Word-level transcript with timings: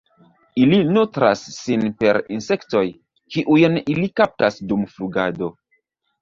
Ili 0.59 0.77
nutras 0.95 1.43
sin 1.57 1.83
per 1.99 2.19
insektoj, 2.37 2.81
kiujn 3.37 3.77
ili 3.95 4.09
kaptas 4.23 4.59
dum 4.73 4.89
flugado. 4.97 5.53